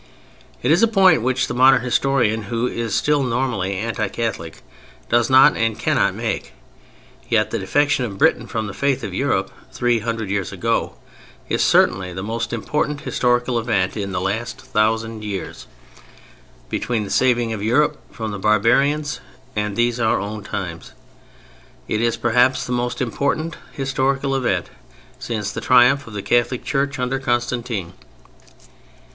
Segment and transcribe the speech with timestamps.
[0.63, 4.63] It is a point which the modern historian, who is still normally anti Catholic,
[5.09, 6.53] does not and cannot make.
[7.29, 10.95] Yet the defection of Britain from the Faith of Europe three hundred years ago
[11.49, 15.67] is certainly the most important historical event in the last thousand years:
[16.67, 19.19] between the saving of Europe from the barbarians
[19.55, 20.93] and these our own times.
[21.87, 24.71] It is perhaps the most important historical event
[25.19, 27.93] since the triumph of the Catholic Church under Constantine.